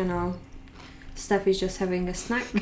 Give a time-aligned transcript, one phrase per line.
[0.00, 0.36] channel.
[1.14, 2.46] Steph is just having a snack.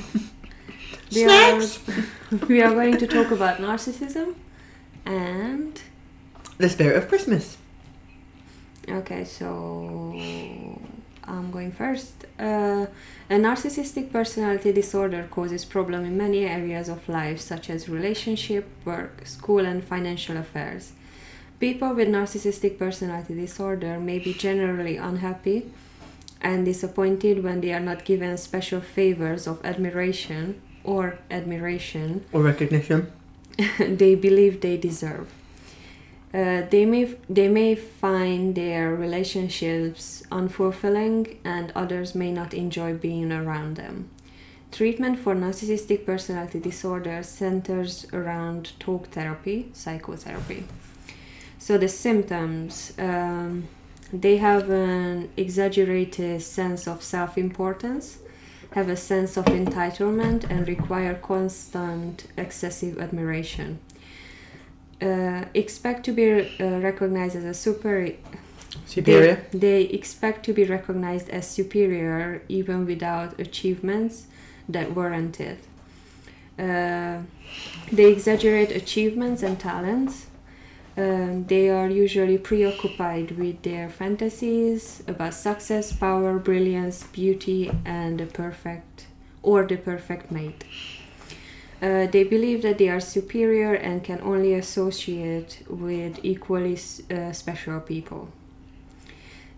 [1.15, 1.81] We are- Snacks!
[2.49, 4.35] we are going to talk about narcissism
[5.07, 5.81] and
[6.59, 7.57] The spirit of Christmas.
[8.87, 9.51] Okay, so
[11.25, 12.15] I'm going first.
[12.39, 12.87] Uh,
[13.31, 19.27] a narcissistic personality disorder causes problem in many areas of life, such as relationship, work,
[19.27, 20.93] school, and financial affairs.
[21.59, 25.71] People with narcissistic personality disorder may be generally unhappy
[26.41, 33.13] and disappointed when they are not given special favors of admiration or admiration Or recognition.
[33.79, 35.33] they believe they deserve.
[36.33, 43.33] Uh, they may they may find their relationships unfulfilling, and others may not enjoy being
[43.33, 44.11] around them.
[44.71, 50.65] Treatment for narcissistic personality disorder centers around talk therapy, psychotherapy.
[51.59, 52.93] So the symptoms.
[52.99, 53.69] Um,
[54.13, 58.19] they have an exaggerated sense of self-importance,
[58.73, 63.79] have a sense of entitlement, and require constant excessive admiration.
[65.01, 68.17] Uh, expect to be uh, recognized as a superior.
[68.87, 69.47] Superior.
[69.53, 74.27] They, they expect to be recognized as superior even without achievements
[74.69, 75.59] that warrant it.
[76.59, 77.23] Uh,
[77.93, 80.27] they exaggerate achievements and talents.
[80.99, 88.27] Um, they are usually preoccupied with their fantasies about success, power, brilliance, beauty, and the
[88.27, 89.07] perfect
[89.43, 90.65] or the perfect mate.
[91.81, 97.79] Uh, they believe that they are superior and can only associate with equally uh, special
[97.79, 98.29] people.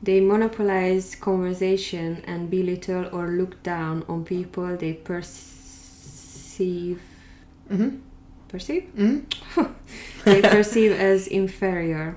[0.02, 7.00] They monopolize conversation and belittle or look down on people they perceive
[7.70, 8.09] Mm-hmm.
[8.50, 9.62] Perceive Mm-hmm.
[10.24, 12.16] they perceive as inferior.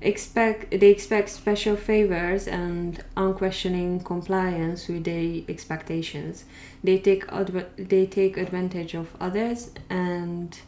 [0.00, 6.44] Expect they expect special favors and unquestioning compliance with their expectations.
[6.84, 10.58] They take adv- they take advantage of others and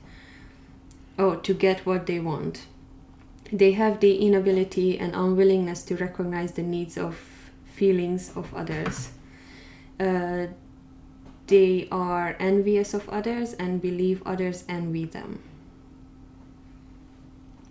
[1.19, 2.67] oh to get what they want.
[3.53, 7.17] They have the inability and unwillingness to recognize the needs of
[7.65, 9.11] feelings of others.
[10.01, 10.47] Uh,
[11.49, 15.43] they are envious of others and believe others envy them.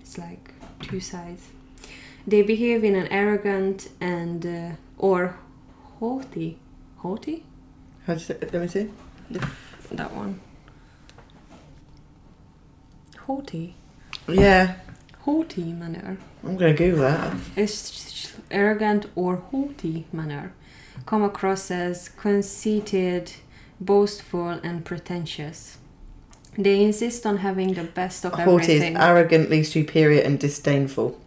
[0.02, 1.50] It's like two sides.
[2.26, 5.38] They behave in an arrogant and uh, or
[6.00, 6.58] haughty,
[6.98, 7.44] haughty.
[8.06, 8.38] How do you say?
[8.42, 8.90] Let me see.
[9.92, 10.40] That one.
[13.20, 13.76] Haughty,
[14.30, 14.76] Yeah,
[15.20, 16.18] haughty manner.
[16.44, 17.36] I'm gonna Google that.
[17.58, 20.54] It's arrogant or haughty manner.
[21.06, 23.34] Come across as conceited,
[23.80, 25.78] boastful, and pretentious.
[26.58, 28.50] They insist on having the best of everything.
[28.60, 31.20] Haughty is arrogantly superior and disdainful.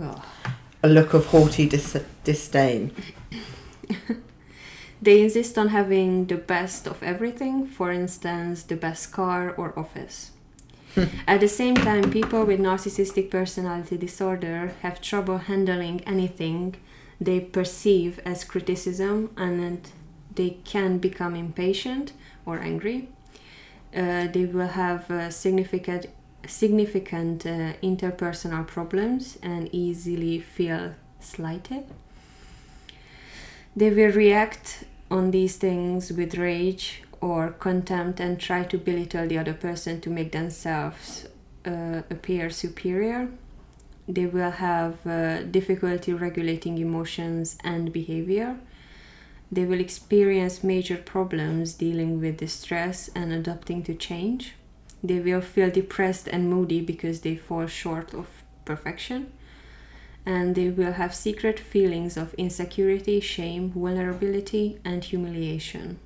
[0.00, 0.22] Ugh.
[0.82, 2.92] A look of haughty dis- disdain.
[5.00, 10.32] They insist on having the best of everything, for instance, the best car or office.
[10.94, 11.04] Hmm.
[11.28, 16.76] At the same time, people with narcissistic personality disorder have trouble handling anything
[17.20, 19.90] they perceive as criticism and
[20.36, 22.12] they can become impatient
[22.44, 23.08] or angry.
[23.94, 26.06] Uh, they will have uh, significant
[26.46, 31.84] significant uh, interpersonal problems and easily feel slighted.
[33.74, 39.38] They will react on these things with rage or contempt and try to belittle the
[39.38, 41.26] other person to make themselves
[41.64, 43.28] uh, appear superior.
[44.08, 48.56] They will have uh, difficulty regulating emotions and behavior.
[49.50, 54.54] They will experience major problems dealing with distress and adapting to change.
[55.02, 58.26] They will feel depressed and moody because they fall short of
[58.64, 59.32] perfection
[60.26, 66.00] and they will have secret feelings of insecurity, shame, vulnerability, and humiliation.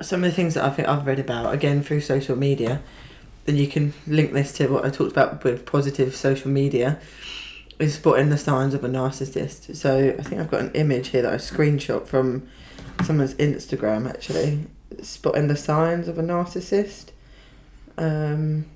[0.00, 2.80] Some of the things that I think I've read about again through social media,
[3.44, 7.00] then you can link this to what I talked about with positive social media,
[7.78, 9.74] is spotting the signs of a narcissist.
[9.76, 12.48] So I think I've got an image here that I screenshot from
[13.04, 14.66] someone's Instagram actually,
[15.02, 17.06] spotting the signs of a narcissist.
[17.98, 18.66] Um,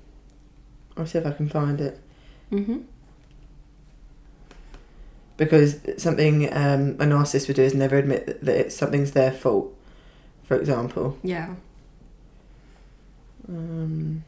[0.97, 1.99] I'll see if I can find it.
[2.51, 2.79] Mm-hmm.
[5.37, 9.31] because something um, a narcissist would do is never admit that, that it's something's their
[9.31, 9.73] fault.
[10.43, 11.53] For example, Yeah.
[13.47, 14.23] um,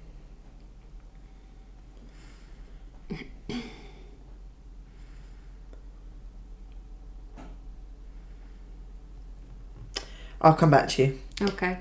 [10.41, 11.19] I'll come back to you.
[11.41, 11.79] Okay.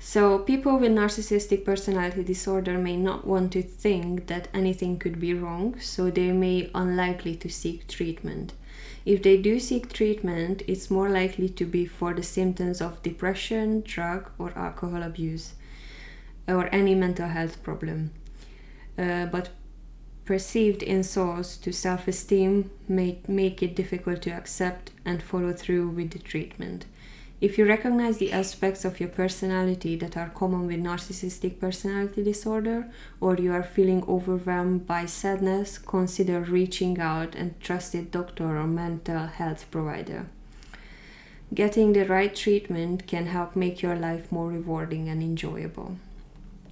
[0.00, 5.34] So, people with narcissistic personality disorder may not want to think that anything could be
[5.34, 8.52] wrong, so they may unlikely to seek treatment.
[9.04, 13.82] If they do seek treatment, it's more likely to be for the symptoms of depression,
[13.82, 15.54] drug or alcohol abuse,
[16.46, 18.12] or any mental health problem.
[18.96, 19.50] Uh, but
[20.24, 26.10] perceived insults to self esteem may make it difficult to accept and follow through with
[26.10, 26.84] the treatment.
[27.40, 32.88] If you recognize the aspects of your personality that are common with narcissistic personality disorder,
[33.20, 39.26] or you are feeling overwhelmed by sadness, consider reaching out and trusted doctor or mental
[39.26, 40.26] health provider.
[41.54, 45.96] Getting the right treatment can help make your life more rewarding and enjoyable.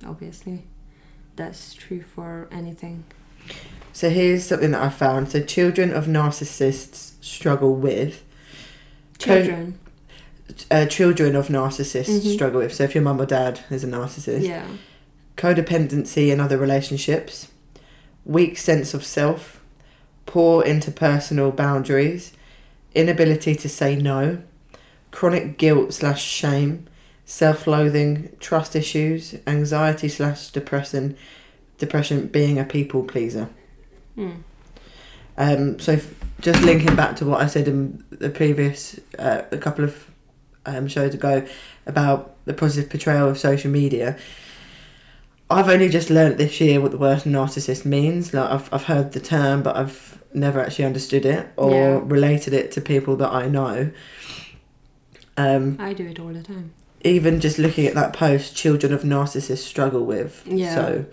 [0.04, 0.64] Obviously,
[1.36, 3.04] that's true for anything.
[3.92, 5.30] So here's something that I found.
[5.30, 8.24] So children of narcissists struggle with
[9.18, 9.78] Children.
[10.70, 12.34] Uh, children of narcissists Mhm.
[12.34, 12.72] struggle with.
[12.74, 14.64] So if your mum or dad is a narcissist, Yeah.
[15.36, 17.48] codependency in other relationships,
[18.24, 19.60] weak sense of self,
[20.24, 22.32] poor interpersonal boundaries,
[22.94, 24.38] inability to say no,
[25.10, 26.86] chronic guilt slash shame,
[27.24, 31.16] self-loathing, trust issues, anxiety slash depression,
[31.78, 33.48] depression being a people pleaser.
[34.16, 34.36] Mm.
[35.36, 35.98] Um, so
[36.40, 40.10] just linking back to what I said in the previous, uh, a couple of
[40.66, 41.46] um, shows ago
[41.86, 44.16] about the positive portrayal of social media.
[45.48, 48.34] I've only just learnt this year what the word narcissist means.
[48.34, 52.00] Like I've I've heard the term, but I've never actually understood it or Yeah.
[52.04, 53.90] related it to people that I know.
[55.36, 56.72] Um, I do it all the time.
[57.04, 60.42] even just looking at that post, children of narcissists struggle with.
[60.46, 60.74] Yeah.
[60.74, 61.04] So,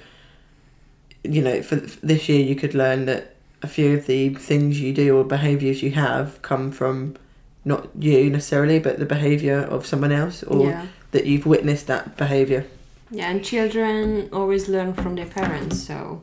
[1.23, 4.81] you know, for for this year, you could learn that a few of the things
[4.81, 7.15] you do or behaviours you have come from
[7.65, 10.87] not you necessarily, but the behaviour of someone else, or yeah.
[11.11, 12.65] that you've witnessed that behaviour.
[13.11, 16.21] Yeah, and children always learn from their parents, so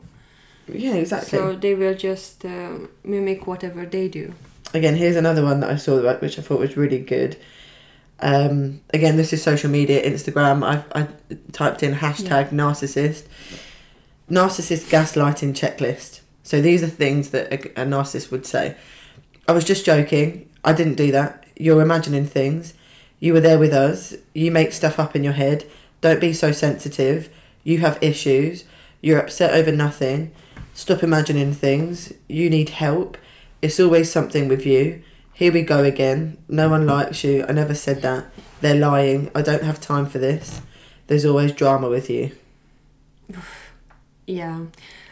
[0.67, 1.39] Yeah, exactly.
[1.39, 4.33] so they will just um mimic whatever they do.
[4.73, 7.37] again, here's another one that I saw that which I thought was really good.
[8.19, 10.63] Um, again, this is social media, Instagram.
[10.63, 11.07] I I
[11.51, 13.23] typed in hashtag narcissist,
[14.29, 16.21] narcissist gaslighting checklist.
[16.43, 18.75] So these are things that a, a narcissist would say.
[19.47, 20.49] I was just joking.
[20.63, 21.45] I didn't do that.
[21.55, 22.73] You're imagining things.
[23.19, 24.15] You were there with us.
[24.33, 25.65] You make stuff up in your head.
[26.01, 27.29] Don't be so sensitive.
[27.63, 28.65] You have issues.
[29.01, 30.31] You're upset over nothing.
[30.73, 32.13] Stop imagining things.
[32.27, 33.17] You need help.
[33.61, 35.03] It's always something with you.
[35.33, 36.37] Here we go again.
[36.47, 37.45] No one likes you.
[37.47, 38.25] I never said that.
[38.61, 39.31] They're lying.
[39.35, 40.61] I don't have time for this.
[41.07, 42.31] There's always drama with you.
[44.27, 44.67] Yeah,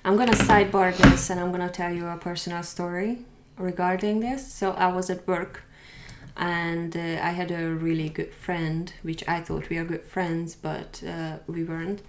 [0.06, 3.18] I'm gonna sidebar this, and I'm gonna tell you a personal story
[3.60, 4.52] regarding this.
[4.52, 5.64] So I was at work,
[6.38, 10.56] and uh, I had a really good friend, which I thought we are good friends,
[10.56, 12.02] but uh, we weren't.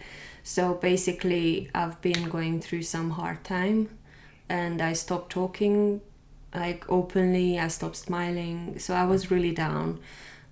[0.45, 3.89] So basically, I've been going through some hard time,
[4.49, 6.01] and I stopped talking
[6.55, 7.59] like openly.
[7.59, 9.99] I stopped smiling, so I was really down,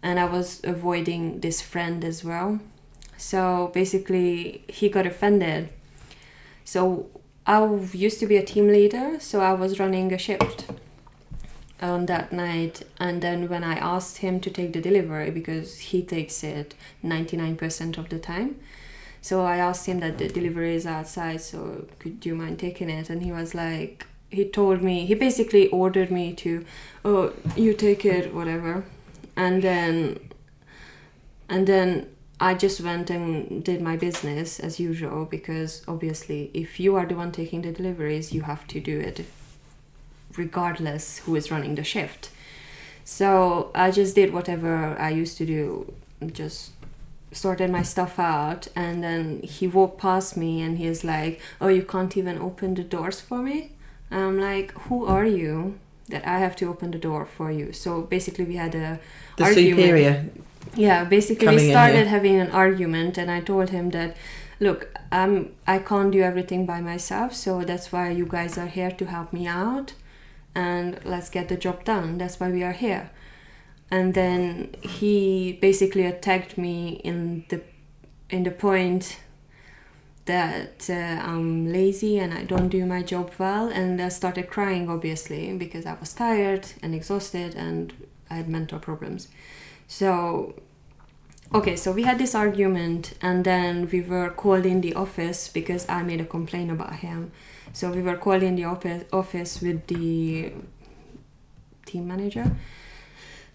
[0.02, 2.60] and I was avoiding this friend as well.
[3.16, 5.70] So basically, he got offended.
[6.64, 7.06] So
[7.46, 10.66] I used to be a team leader, so I was running a shift
[11.80, 12.82] on that night.
[12.98, 17.98] And then when I asked him to take the delivery, because he takes it 99%
[17.98, 18.56] of the time,
[19.20, 23.10] so I asked him that the delivery is outside, so could you mind taking it?
[23.10, 26.64] And he was like, he told me, he basically ordered me to,
[27.04, 28.84] oh, you take it, whatever.
[29.36, 30.18] And then,
[31.48, 32.08] and then
[32.40, 37.16] I just went and did my business as usual because obviously, if you are the
[37.16, 39.24] one taking the deliveries, you have to do it
[40.36, 42.30] regardless who is running the shift.
[43.04, 45.92] So I just did whatever I used to do,
[46.32, 46.72] just
[47.32, 51.82] sorted my stuff out, and then he walked past me and he's like, "Oh, you
[51.82, 53.72] can't even open the doors for me."
[54.10, 57.72] And I'm like, "Who are you?" That I have to open the door for you.
[57.72, 58.98] So basically, we had a
[59.36, 59.78] The argument.
[59.80, 60.24] superior.
[60.74, 64.16] Yeah, basically we started having an argument and I told him that
[64.60, 68.90] look, I'm I can't do everything by myself, so that's why you guys are here
[68.90, 69.92] to help me out
[70.58, 72.18] and let's get the job done.
[72.18, 73.10] That's why we are here.
[73.90, 77.60] And then he basically attacked me in the
[78.28, 79.20] in the point
[80.26, 84.90] that uh, I'm lazy and I don't do my job well and I started crying
[84.90, 87.94] obviously because I was tired and exhausted and
[88.30, 89.28] I had mental problems.
[89.86, 90.54] So,
[91.54, 95.88] okay, so we had this argument, and then we were called in the office because
[95.88, 97.32] I made a complaint about him.
[97.72, 100.52] So we were called in the office office with the
[101.86, 102.56] team manager,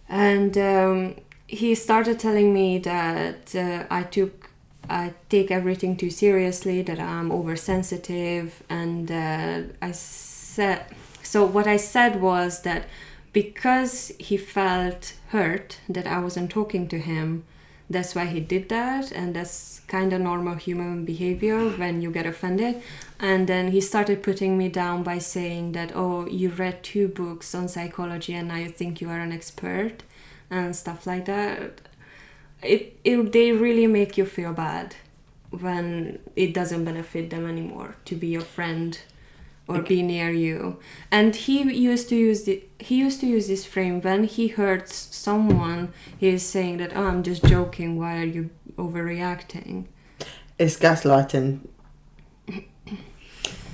[0.09, 1.15] and um,
[1.47, 4.49] he started telling me that uh, I took
[4.89, 10.85] I take everything too seriously, that I'm oversensitive, and uh, I said.
[11.21, 12.85] So what I said was that
[13.31, 17.45] because he felt hurt that I wasn't talking to him,
[17.89, 22.25] that's why he did that, and that's kind of normal human behavior when you get
[22.25, 22.81] offended.
[23.19, 27.53] And then he started putting me down by saying that, oh, you read two books
[27.53, 30.03] on psychology and now you think you are an expert,
[30.49, 31.81] and stuff like that.
[32.61, 34.95] It, it they really make you feel bad
[35.49, 38.97] when it doesn't benefit them anymore to be your friend
[39.67, 39.95] or Okay.
[39.95, 40.77] be near you
[41.11, 44.93] and he used to use the he used to use this frame when he hurts
[45.15, 49.85] someone he is saying that oh i'm just joking why are you overreacting
[50.59, 51.59] It's gaslighting.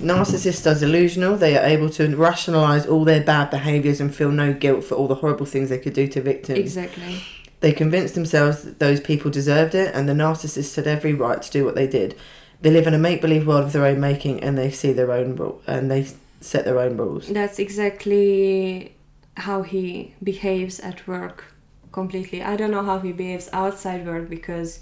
[0.00, 1.36] Narcissists are delusional.
[1.36, 5.06] They are able to rationalize all their bad behaviors and feel no guilt for all
[5.08, 6.58] the horrible things they could do to victims.
[6.58, 7.22] exactly
[7.60, 11.50] They convince themselves that those people deserved it, and the narcissists had every right to
[11.50, 12.14] do what they did.
[12.62, 15.36] They live in a make-believe world of their own making, and they see their own
[15.36, 16.06] rule, and they
[16.40, 17.28] set their own rules.
[17.28, 18.94] that's exactly
[19.36, 21.54] how he behaves at work
[21.92, 22.42] completely.
[22.42, 24.80] I don't know how he behaves outside work because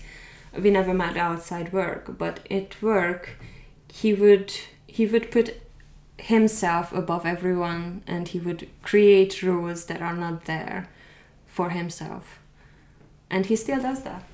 [0.56, 3.36] we never met outside work but at work
[3.92, 4.52] he would
[4.86, 5.60] he would put
[6.18, 10.88] himself above everyone and he would create rules that are not there
[11.46, 12.38] for himself.
[13.30, 14.24] And he still does that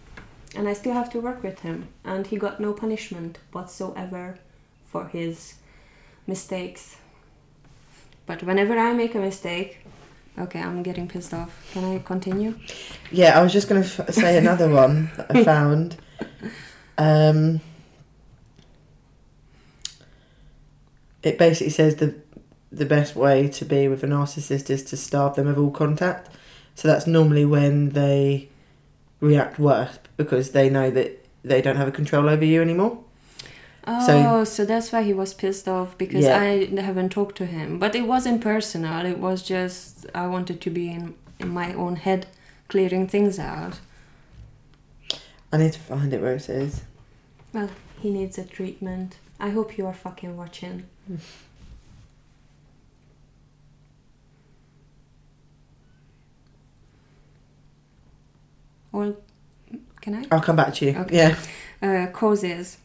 [0.57, 4.39] and i still have to work with him and he got no punishment whatsoever
[4.87, 5.55] for his
[6.27, 6.97] mistakes
[8.27, 9.79] but whenever i make a mistake
[10.39, 12.55] okay i'm getting pissed off can i continue
[13.13, 15.97] Yeah, I was just going to f- say another one that I found.
[16.99, 17.61] Um,
[21.23, 22.15] it basically says the
[22.73, 26.29] the best way to be with a narcissist is to starve them of all contact.
[26.75, 28.49] So that's normally when they
[29.25, 31.11] react worse because they know that
[31.43, 32.99] they don't have a control over you anymore.
[33.87, 36.41] Oh, So- so, that's why he was pissed off because Yeah.
[36.41, 37.79] I haven't talked to him.
[37.79, 39.05] But it wasn't personal.
[39.07, 42.27] It was just I wanted to be in, in my own head,
[42.69, 43.75] clearing things out.
[45.53, 46.83] I need to find it where it says.
[47.53, 49.17] Well, he needs a treatment.
[49.39, 50.85] I hope you are fucking watching.
[51.11, 51.19] Mm.
[58.95, 59.17] Well,
[60.01, 60.25] can I?
[60.31, 60.93] I'll come back to you.
[60.99, 61.17] Okay.
[61.17, 61.37] Yeah.
[61.83, 62.79] uh, causes.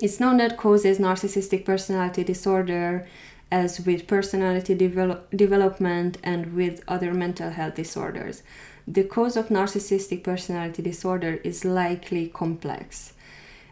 [0.00, 3.06] It's known that causes narcissistic personality disorder,
[3.50, 8.42] as with personality develop- development and with other mental health disorders.
[8.86, 13.12] The cause of narcissistic personality disorder is likely complex.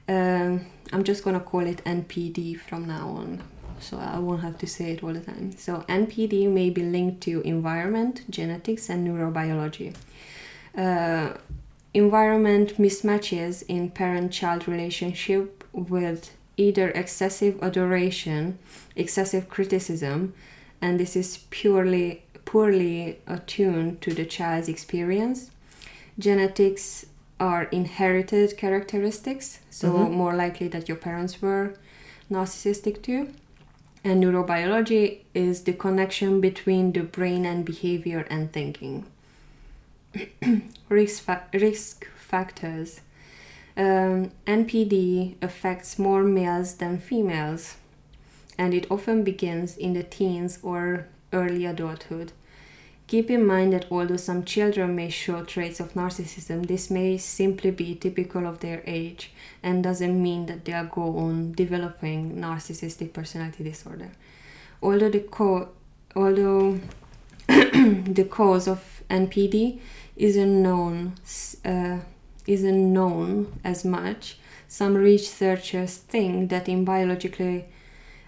[0.08, 3.42] Um, I'm just gonna call it NPD from now on,
[3.78, 5.52] so I won't have to say it all the time.
[5.56, 9.94] So NPD may be linked to environment, genetics, and neurobiology.
[10.76, 11.34] Uh,
[11.92, 18.58] environment mismatches in parent-child relationship with either excessive adoration,
[18.94, 20.32] excessive criticism,
[20.80, 25.50] and this is purely poorly attuned to the child's experience.
[26.18, 27.06] Genetics
[27.38, 30.12] are inherited characteristics, so Mhm.
[30.12, 31.74] more likely that your parents were
[32.30, 33.28] narcissistic too.
[34.04, 39.04] And neurobiology is the connection between the brain and behavior and thinking.
[40.88, 43.00] risk, fa- risk factors.
[43.76, 47.76] Um, NPD affects more males than females,
[48.58, 52.32] and it often begins in the teens or early adulthood.
[53.10, 57.72] Keep in mind that although some children may show traits of narcissism, this may simply
[57.72, 59.32] be typical of their age
[59.64, 64.12] and doesn't mean that they'll go on developing narcissistic personality disorder.
[64.80, 65.70] Although the co-
[66.14, 66.78] although
[67.48, 69.80] the cause of NPD
[70.20, 71.14] isn't known
[71.64, 71.98] uh,
[72.46, 74.38] isn't known as much.
[74.68, 77.64] Some researchers think that in biologically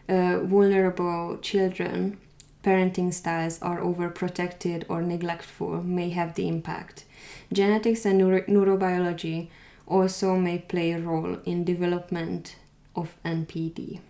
[0.08, 2.18] uh, vulnerable children,
[2.64, 7.04] parenting styles are overprotected or neglectful may have the impact.
[7.52, 9.48] Genetics and neuro- neurobiology
[9.86, 12.56] also may play a role in development
[12.96, 14.00] of NPD.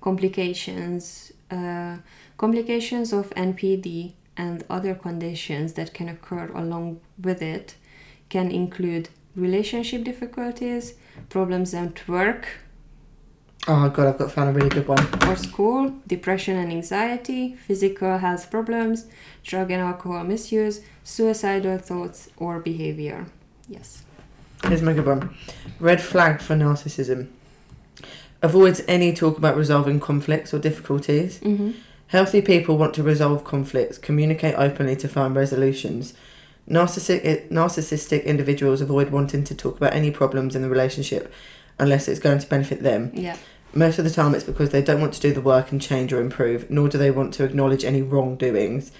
[0.00, 1.32] Complications.
[1.50, 1.98] Uh,
[2.36, 7.74] complications of NPD and other conditions that can occur along with it
[8.30, 10.94] can include relationship difficulties,
[11.28, 12.48] problems at work
[13.70, 15.06] Oh god, I've got found a really good one.
[15.26, 19.04] or school, depression and anxiety, physical health problems,
[19.44, 23.26] drug and alcohol misuse, suicidal thoughts or behavior.
[23.68, 24.04] Yes.
[24.64, 25.36] Here's my good one.
[25.80, 27.28] Red flag for narcissism.
[28.40, 31.38] Avoids any talk about resolving conflicts or difficulties.
[31.40, 31.72] Mm-hmm.
[32.08, 36.14] Healthy people want to resolve conflicts, communicate openly to find resolutions.
[36.68, 41.32] Narcissistic, eh, narcissistic individuals avoid wanting to talk about any problems in the relationship
[41.78, 43.10] unless it's going to benefit them.
[43.14, 43.36] Yeah.
[43.74, 46.10] Most of the time, it's because they don't want to do the work and change
[46.12, 48.90] or improve, nor do they want to acknowledge any wrongdoings.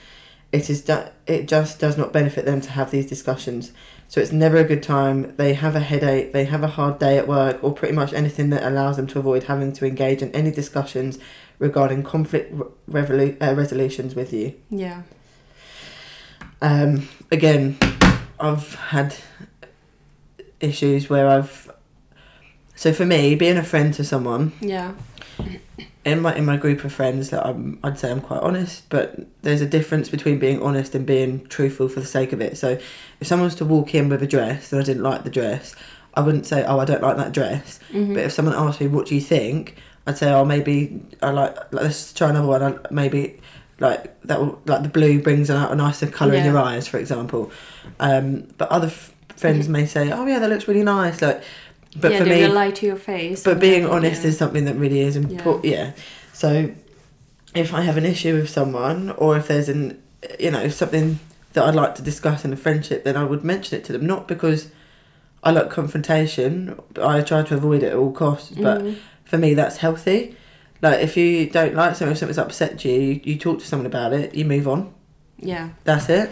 [0.53, 3.73] It is do- it just does not benefit them to have these discussions.
[4.07, 5.35] So it's never a good time.
[5.37, 8.51] They have a headache, they have a hard day at work, or pretty much anything
[8.51, 11.19] that allows them to avoid having to engage in any discussions
[11.59, 14.55] regarding conflict re- revolu- uh, resolutions with you.
[14.71, 15.03] Yeah.
[16.61, 17.77] Um, again,
[18.41, 19.15] I've had
[20.61, 21.71] issues where I've.
[22.75, 24.93] So for me, being a friend to someone Yeah.
[26.05, 29.17] in my in my group of friends, that I'm, I'd say I'm quite honest, but
[29.43, 32.57] there's a difference between being honest and being truthful for the sake of it.
[32.57, 32.79] So
[33.21, 35.75] if someone was to walk in with a dress and I didn't like the dress,
[36.15, 38.15] I wouldn't say, "Oh, I don't like that dress." Mhm.
[38.15, 39.77] But if someone asked me, "What do you think?"
[40.09, 41.55] I'd say, "Oh, maybe I like.
[41.57, 42.63] like let's try another one.
[42.63, 43.41] I, maybe
[43.81, 44.41] like that.
[44.41, 47.51] will- Like the blue brings out a nicer color in your eyes, for example."
[48.01, 51.43] Um, but other f- friends may say, "Oh, yeah, that looks really nice." Like,
[52.01, 53.43] but yeah, for me, lie to your face.
[53.45, 54.29] but being honest yeah.
[54.29, 55.65] is something that really is important.
[55.65, 55.93] Yeah.
[56.33, 56.71] So,
[57.55, 60.01] if I have an issue with someone, or if there's an,
[60.39, 61.19] you know, something
[61.55, 64.07] that I'd like to discuss in a friendship, then I would mention it to them.
[64.07, 64.71] Not because
[65.43, 66.79] I like confrontation.
[66.95, 68.51] but I try to avoid it at all costs.
[68.51, 68.97] But Mhm.
[69.29, 70.35] For me, that's healthy.
[70.83, 73.87] Like if you don't like something, if something's upset you, you, you talk to someone
[73.87, 74.35] about it.
[74.35, 74.93] You move on.
[75.39, 75.71] yeah.
[75.85, 76.31] That's it.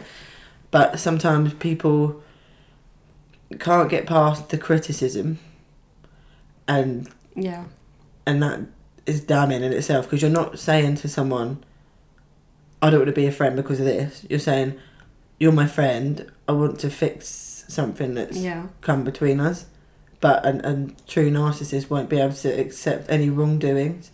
[0.70, 2.22] But sometimes people
[3.60, 5.38] can't get past the criticism,
[6.66, 7.64] and Yeah.
[8.26, 8.60] and that
[9.06, 11.62] is damning in itself because you're not saying to someone,
[12.82, 14.74] "I don't want to be a friend because of this." You're saying,
[15.38, 16.26] "You're my friend.
[16.48, 18.66] I want to fix something that's Yeah.
[18.80, 19.66] come between us."
[20.20, 24.10] But an, a true narcissist won't be able to accept any wrongdoings.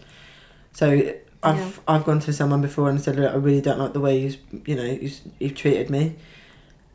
[0.73, 1.71] So I've Yeah.
[1.88, 4.35] I've gone to someone before and said, "Look, I really don't like the way you
[4.67, 6.17] you know you you've treated me."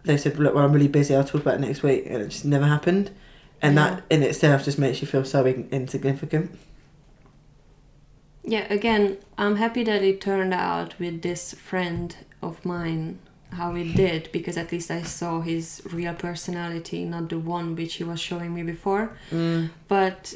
[0.04, 1.16] They said, "Look, well, I'm really busy.
[1.16, 3.12] I'll talk about it next week," and it just never happened.
[3.62, 3.90] And Yeah.
[3.96, 6.52] that in itself just makes you feel so in- insignificant.
[8.44, 13.20] Yeah, again, I'm happy that it turned out with this friend of mine
[13.54, 17.96] how it did because at least I saw his real personality, not the one which
[17.96, 19.18] he was showing me before.
[19.32, 19.70] Mm.
[19.88, 20.36] But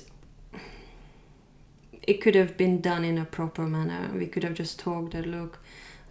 [2.03, 4.09] it could have been done in a proper manner.
[4.17, 5.59] We could have just talked that look,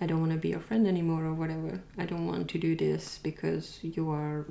[0.00, 1.80] I don't want to be your friend anymore or whatever.
[1.98, 4.46] I don't want to do this because you are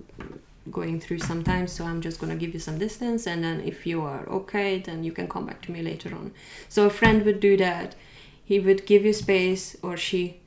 [0.69, 3.87] going through sometimes so i'm just going to give you some distance and then if
[3.87, 6.31] you are okay then you can come back to me later on
[6.67, 7.95] so a friend would do that
[8.43, 10.38] he would give you space or she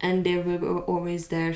[0.00, 1.54] and they will be always there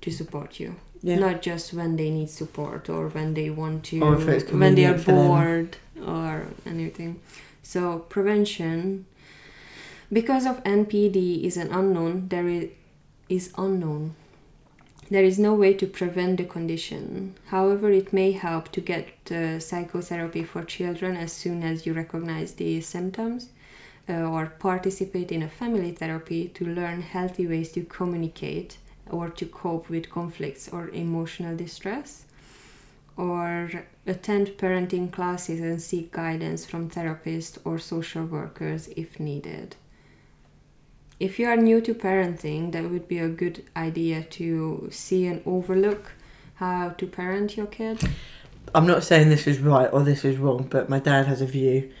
[0.00, 1.18] to support you Yeah.
[1.18, 4.74] not just when they need support or when they want to Or if it's when
[4.74, 5.26] they are convenient them.
[5.28, 7.20] bored or anything
[7.62, 9.06] so prevention
[10.12, 12.68] because of npd is an unknown there is,
[13.28, 14.14] is unknown
[15.10, 17.34] there is no way to prevent the condition.
[17.46, 22.52] However, it may help to get uh, psychotherapy for children as soon as you recognize
[22.54, 23.48] the symptoms
[24.08, 28.76] Uh, or participate in a family therapy to learn healthy ways to communicate
[29.08, 32.24] or to cope with conflicts or emotional distress.
[33.16, 33.70] Or
[34.06, 39.76] attend parenting classes and seek guidance from therapists or social workers if needed
[41.20, 45.42] if you are new to parenting, that would be a good idea to see and
[45.44, 46.12] overlook
[46.54, 48.02] how to parent your kid.
[48.74, 51.46] I'm not saying this is right or this is wrong, but my dad has a
[51.46, 51.92] view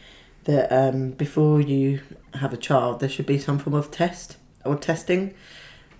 [0.50, 2.00] that um, before you
[2.34, 5.34] have a child, there should be some form of test or testing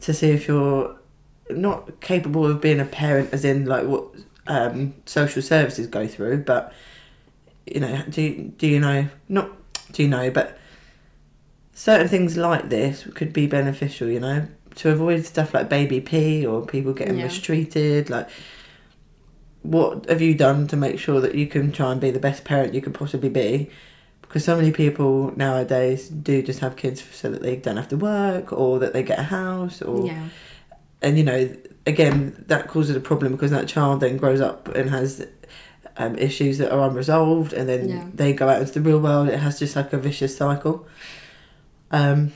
[0.01, 0.97] to see if you're
[1.51, 4.05] not capable of being a parent, as in like what
[4.47, 6.73] um, social services go through, but
[7.67, 9.51] you know, do you, do you know not
[9.93, 10.59] do you know, but
[11.73, 14.09] certain things like this could be beneficial.
[14.09, 17.25] You know, to avoid stuff like Baby P or people getting Yeah.
[17.25, 18.29] mistreated, like
[19.63, 22.45] what have you done to make sure that you can try and be the best
[22.45, 23.71] parent you could possibly be?
[24.31, 27.97] Because so many people nowadays do just have kids so that they don't have to
[27.97, 30.29] work or that they get a house or yeah,
[31.03, 31.53] and you know
[31.85, 35.27] again that causes a problem because that child then grows up and has
[35.97, 38.05] um, issues that are unresolved and then Yeah.
[38.15, 40.87] they go out into the real world it has just like a vicious cycle
[41.91, 42.31] um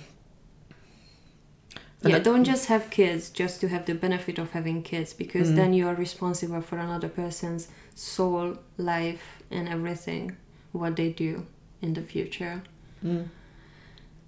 [2.02, 2.16] and yeah.
[2.16, 5.57] I- Don't just have kids just to have the benefit of having kids, because Mm.
[5.57, 10.37] then you are responsible for another person's soul, life, and everything
[10.72, 11.46] what they do
[11.84, 12.56] in the future.
[13.04, 13.28] Mm.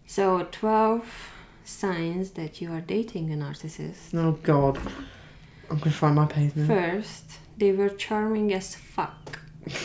[0.07, 1.07] So twelve
[1.65, 4.15] signs that you are dating a narcissist.
[4.15, 4.75] oh god
[5.69, 7.27] i'm gonna find my page now First,
[7.61, 9.41] they were charming as fuck.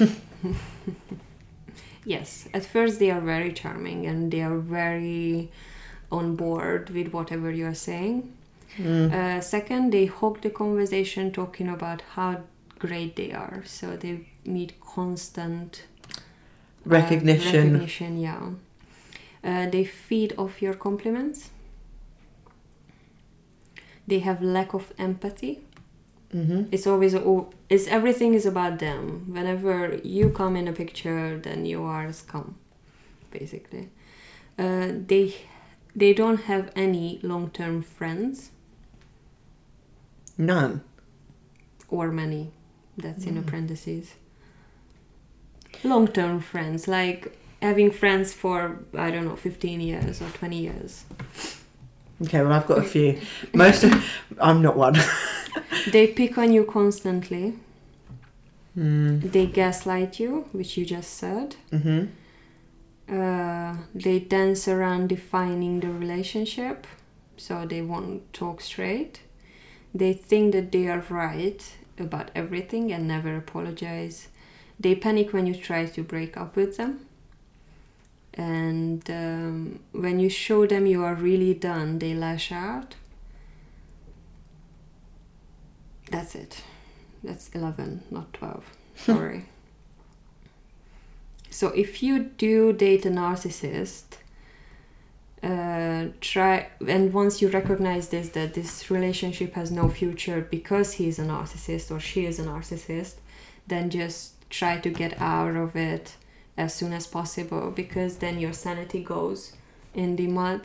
[2.05, 5.51] yes, at first they are very charming and they are very
[6.11, 8.31] on board with whatever you are saying.
[8.77, 9.11] Mm.
[9.11, 12.41] Uh, second, they hog the conversation talking about how
[12.79, 13.63] great they are.
[13.65, 15.83] So they need constant
[16.85, 17.73] uh, Recognition.
[17.73, 18.49] recognition, yeah.
[19.43, 21.49] Uh, they feed off your compliments.
[24.07, 25.59] They have lack of empathy.
[26.31, 27.13] hmm It's always
[27.69, 29.25] it's everything is about them.
[29.33, 32.55] Whenever you come in a picture, then you are scum,
[33.31, 33.89] basically.
[34.57, 35.33] Uh, they
[35.95, 38.51] they don't have any long term friends
[40.37, 40.81] None.
[41.89, 42.51] or many.
[42.97, 43.45] That's in Mm.
[43.47, 44.13] parentheses.
[45.83, 51.05] Long term friends, like having friends for I don't know, fifteen years or twenty years.
[52.21, 53.19] Okay, well, I've got a few.
[53.53, 53.93] Most of,
[54.39, 54.95] I'm not one.
[55.87, 57.55] They pick on you constantly.
[58.77, 59.31] Mm.
[59.31, 61.55] They gaslight you, which you just said.
[61.71, 62.05] hmm
[63.09, 66.87] Uh, they dance around defining the relationship,
[67.37, 69.19] so they won't talk straight.
[69.93, 71.61] They think that they are right
[71.99, 74.29] about everything and never apologize.
[74.81, 77.05] They panic when you try to break up with them.
[78.33, 82.95] And um, when you show them you are really done, they lash out.
[86.09, 86.63] That's it.
[87.23, 88.63] That's 11, not 12.
[88.95, 89.45] Sorry.
[91.51, 94.05] So if you do date a narcissist,
[95.43, 101.17] uh, try and once you recognize this that this relationship has no future because he's
[101.17, 103.15] a narcissist or she is a narcissist,
[103.67, 106.15] then just try to get out of it
[106.57, 109.53] as soon as possible because then your sanity goes
[109.93, 110.61] in the mud,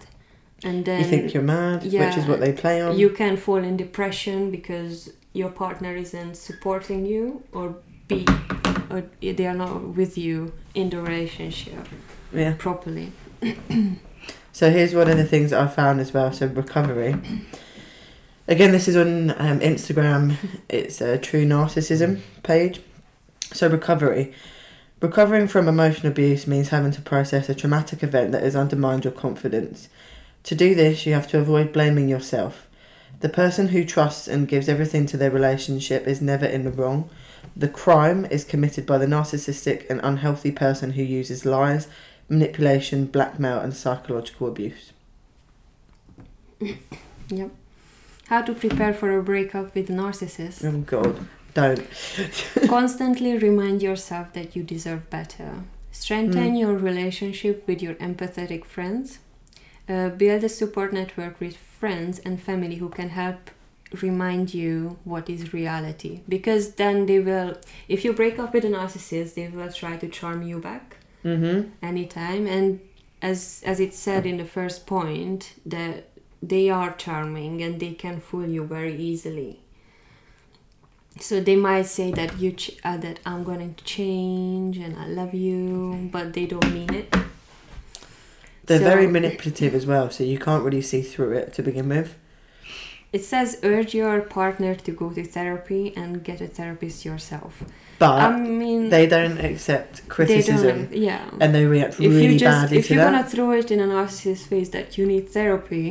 [0.62, 2.96] and then you think you're mad, which is what they play on.
[2.98, 7.76] you can fall in depression because your partner isn't supporting you or
[8.08, 8.24] be
[8.90, 11.88] or they are not with you in the relationship
[12.32, 12.54] yeah.
[12.56, 13.12] properly
[14.56, 16.32] So here's one of the things that I found as well.
[16.32, 17.14] So recovery.
[18.48, 20.38] Again, this is on um, Instagram.
[20.66, 22.80] It's a True Narcissism page.
[23.52, 24.32] So recovery.
[25.00, 29.12] Recovering from emotional abuse means having to process a traumatic event that has undermined your
[29.12, 29.88] confidence.
[30.44, 32.66] To do this, you have to avoid blaming yourself.
[33.20, 37.10] The person who trusts and gives everything to their relationship is never in the wrong.
[37.56, 41.88] The crime is committed by the narcissistic and unhealthy person who uses lies,
[42.28, 44.92] manipulation, blackmail, and psychological abuse.
[47.28, 47.50] yep
[48.28, 51.82] how to prepare for a breakup with a narcissist Oh God, don't.
[52.76, 55.50] constantly remind yourself that you deserve better
[56.04, 56.60] strengthen Mm.
[56.62, 59.18] your relationship with your empathetic friends
[59.88, 63.40] uh, build a support network with friends and family who can help
[64.02, 67.50] remind you what is reality because then they will
[67.94, 70.86] if you break up with a narcissist they will try to charm you back
[71.24, 71.58] Mm-hmm.
[71.92, 72.68] anytime and
[73.30, 73.40] as
[73.72, 75.40] as it said in the first point
[75.74, 75.96] that
[76.52, 79.52] they are charming and they can fool you very easily
[81.20, 85.06] so they might say that you ch- uh, that i'm going to change and i
[85.06, 87.14] love you but they don't mean it.
[88.66, 91.88] They're So- very manipulative as well, so you can't really see through it to begin
[91.88, 92.14] with.
[93.12, 97.52] it says urge your partner to go to therapy and get a therapist yourself.
[98.02, 98.28] But i
[98.62, 100.76] mean they don't accept they criticism.
[100.88, 101.24] don't yeah.
[101.42, 103.12] And they react if really you just badly if to you're that.
[103.18, 105.86] gonna throw it in a narcissist's face that you need therapy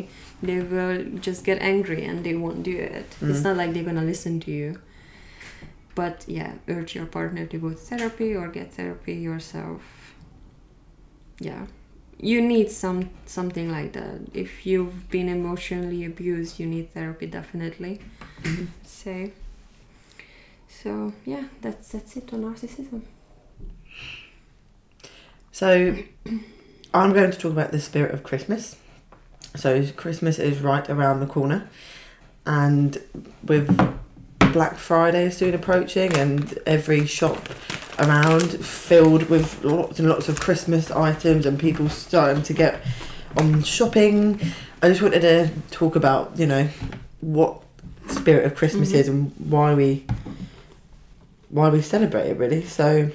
[0.48, 3.08] they will just get angry and they won't do it.
[3.30, 3.44] It's Mm.
[3.48, 4.70] not like they're gonna listen to you
[5.96, 9.82] but yeah urge your partner to go to therapy or get therapy yourself.
[11.40, 11.66] Yeah.
[12.18, 14.22] You need some something like that.
[14.34, 18.00] If you've been emotionally abused you need therapy definitely.
[18.44, 18.68] Mhm.
[18.84, 19.32] say
[20.68, 23.02] so yeah that's that's it on narcissism.
[25.52, 25.96] So,
[26.94, 28.76] I'm going to talk about the spirit of Christmas.
[29.56, 31.70] So, Christmas is right around the corner,
[32.46, 33.02] and
[33.42, 33.70] with
[34.56, 37.50] Black Friday is soon approaching, and every shop
[38.00, 42.80] around filled with lots and lots of Christmas items, and people starting to get
[43.36, 44.40] on shopping.
[44.82, 46.70] I just wanted to talk about, you know,
[47.20, 47.64] what
[48.08, 48.96] spirit of Christmas Mhm.
[48.96, 50.06] is and why we
[51.50, 52.64] why we celebrate it really.
[52.64, 53.10] So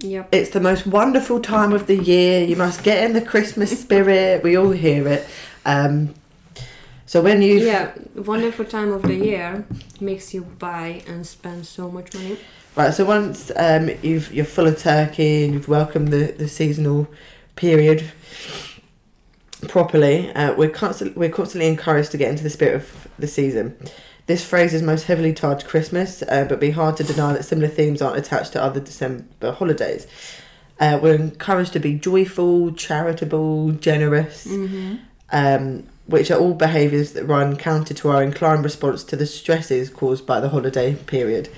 [0.00, 2.44] yep it's the most wonderful time of the year.
[2.44, 4.42] You must get in the Christmas spirit.
[4.42, 5.26] We all hear it.
[5.64, 6.14] Um,
[7.08, 9.66] so when you yeah wonderful time of the year
[10.00, 12.38] makes you buy and spend so much money
[12.76, 17.08] right, so once um, you've you're full of turkey and you've welcomed the, the seasonal
[17.56, 18.12] period
[19.66, 23.76] properly, uh, we're constantly we're constantly encouraged to get into the spirit of the season.
[24.26, 27.44] This phrase is most heavily tied to Christmas, uh, but be hard to deny that
[27.44, 30.06] similar themes aren't attached to other December holidays.
[30.78, 34.46] Uh, we're encouraged to be joyful, charitable, generous.
[34.46, 34.96] mm-hmm.
[35.30, 39.90] Um, which are all behaviours that run counter to our inclined response to the stresses
[39.90, 41.50] caused by the holiday period.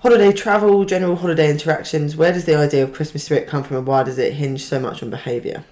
[0.00, 3.86] Holiday travel, general holiday interactions, where does the idea of Christmas spirit come from and
[3.86, 5.64] why does it hinge so much on behaviour?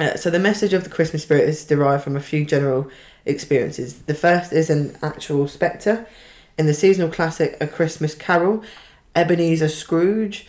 [0.00, 2.90] Uh, so, the message of the Christmas spirit is derived from a few general
[3.26, 4.02] experiences.
[4.02, 6.06] The first is an actual spectre.
[6.58, 8.64] In the seasonal classic A Christmas Carol,
[9.14, 10.46] Ebenezer Scrooge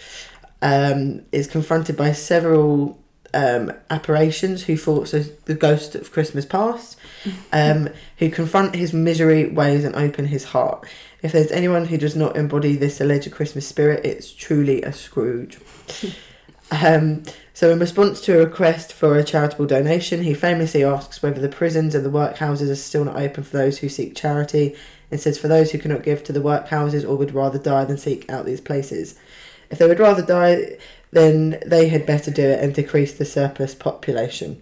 [0.61, 3.02] um, is confronted by several
[3.33, 6.97] um, apparitions who thought so the ghost of Christmas past,
[7.51, 10.87] um, who confront his misery ways and open his heart.
[11.21, 15.57] If there's anyone who does not embody this alleged Christmas spirit, it's truly a Scrooge.
[16.71, 21.39] um, so, in response to a request for a charitable donation, he famously asks whether
[21.39, 24.75] the prisons and the workhouses are still not open for those who seek charity,
[25.11, 27.97] and says for those who cannot give to the workhouses or would rather die than
[27.97, 29.15] seek out these places.
[29.69, 30.77] If they would rather die,
[31.13, 34.61] then they had better do it and decrease the surplus population.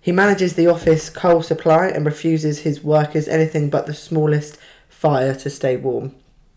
[0.00, 5.34] He manages the office coal supply and refuses his workers anything but the smallest fire
[5.34, 6.14] to stay warm.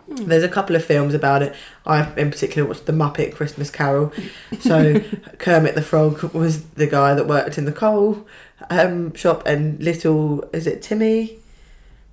[0.08, 1.56] There's a couple of films about it.
[1.86, 4.12] I, in particular, watched The Muppet Christmas Carol.
[4.60, 5.00] So
[5.38, 8.26] Kermit the Frog was the guy that worked in the coal
[8.70, 11.40] um, shop, and little is it Timmy?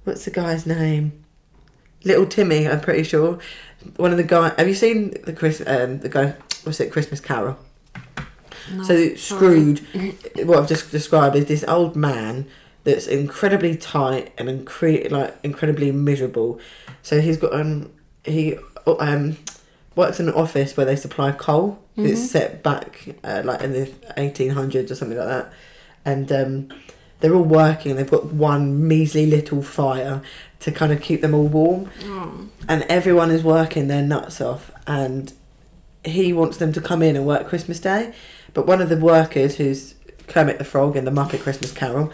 [0.05, 1.25] What's the guy's name?
[2.05, 3.39] Little Timmy, I'm pretty sure.
[3.97, 4.53] One of the guy.
[4.59, 5.63] Have you seen the Chris?
[5.67, 6.35] Um, the guy.
[6.67, 6.91] What's it?
[6.93, 7.57] Christmas Carol.
[8.75, 9.15] No, So.
[9.15, 9.81] Scrooge,
[10.45, 12.47] what I've just described is this old man
[12.85, 16.59] that's incredibly tight and incre- like incredibly miserable.
[17.03, 17.93] So he's got um
[18.25, 19.37] he um
[19.95, 21.79] works in an office where they supply coal.
[21.97, 25.53] It's set back uh, like in the eighteen hundreds or something like that,
[26.05, 26.69] and um,
[27.21, 27.97] they're all working.
[27.97, 30.21] They've got one measly little fire
[30.61, 32.49] to kind of keep them all warm Oh.
[32.69, 35.33] and everyone is working their nuts off and
[36.07, 38.15] he wants them to come in and work Christmas Day.
[38.55, 39.95] But one of the workers, who's
[40.29, 42.13] Kermit the Frog in the Muppet Christmas Carol,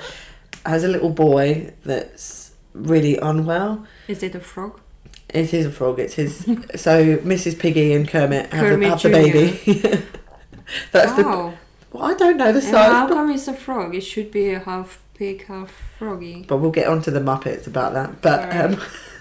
[0.67, 3.87] has a little boy that's really unwell.
[4.09, 4.81] Is it a frog?
[5.29, 5.99] It is a frog.
[5.99, 6.39] It's his.
[6.77, 7.59] so Mrs.
[7.59, 9.51] Piggy and Kermit have, the, have the baby.
[10.93, 11.23] that's the.
[11.23, 11.55] wow.
[11.93, 13.95] Well, I don't know the And size, how come it's a frog?
[13.95, 16.45] It should be a half pig, half froggy.
[16.49, 18.23] but we'll get onto the Muppets about that.
[18.23, 18.79] But Alright.
[18.79, 18.81] um,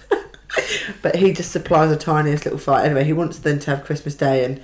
[1.02, 2.86] but he just supplies the tiniest little fight.
[2.86, 4.62] Anyway, he wants them to have Christmas Day and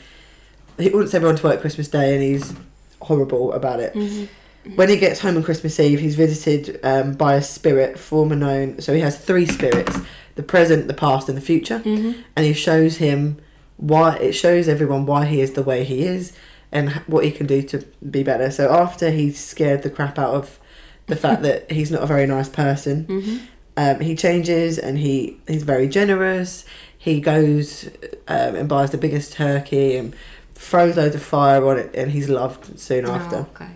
[0.78, 2.54] he wants everyone to work Christmas Day, and he's
[3.02, 3.94] horrible about it.
[3.94, 4.76] Mm-hmm.
[4.76, 8.82] When he gets home on Christmas Eve, he's visited um, by a spirit, former known.
[8.82, 9.98] So he has three spirits:
[10.36, 11.80] the present, the past, and the future.
[11.80, 12.22] Mm-hmm.
[12.36, 13.40] And he shows him
[13.78, 14.18] why.
[14.18, 16.34] It shows everyone why he is the way he is,
[16.72, 18.52] and what he can do to be better.
[18.52, 20.60] So after he's scared the crap out of
[21.08, 23.46] the fact that he's not a very nice person, Mm-hmm.
[23.78, 26.66] Um, he changes and he he's very generous.
[26.98, 27.88] He goes
[28.28, 30.16] um, and buys the biggest turkey and
[30.56, 33.36] throws loads of fire on it, and he's loved soon after.
[33.38, 33.70] Oh, okay.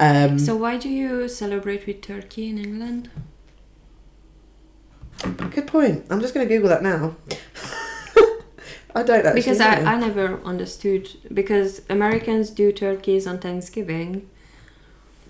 [0.00, 3.10] Um, So why do you celebrate with turkey in England?
[5.50, 6.06] good point.
[6.10, 7.14] I'm just going to Google that now.
[8.94, 9.60] I don't actually because.
[9.60, 14.28] I, I never understood because Americans do turkeys on Thanksgiving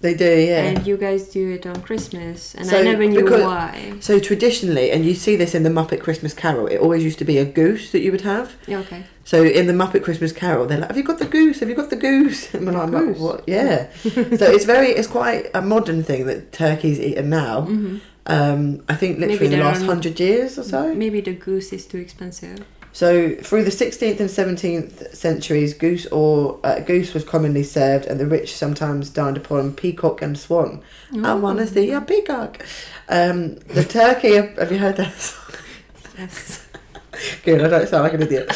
[0.01, 0.65] they do, yeah.
[0.65, 3.95] and you guys do it on Christmas and I never knew because- why.
[4.01, 7.25] so traditionally, and you see this in the Muppet Christmas Carol, it always used to
[7.25, 8.55] be a goose that you would have.
[8.67, 9.05] Yeah, okay.
[9.25, 11.61] So in the Muppet Christmas Carol, they're like, "Have you got the goose?
[11.61, 13.19] Have you got the goose?" And we're like, Goose?
[13.19, 13.45] "What?
[13.47, 17.63] Yeah." so it's very, it's quite a modern thing that turkey's eaten now.
[17.63, 20.95] hmm Um, I think literally in the last hundred years or so.
[20.95, 22.59] Maybe the goose is too expensive.
[22.93, 28.19] So through the 16th and 17th centuries, goose or uh, goose was commonly served, and
[28.19, 30.83] the rich sometimes dined upon peacock and swan.
[31.23, 32.65] I want to see a peacock.
[33.09, 34.35] Um, the turkey.
[34.35, 35.55] Have you heard that song?
[36.19, 36.67] Yes.
[37.45, 37.63] Good.
[37.63, 38.51] I don't sound like an idiot.